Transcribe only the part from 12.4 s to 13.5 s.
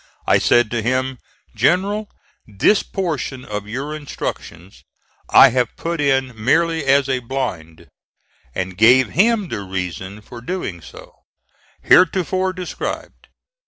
described.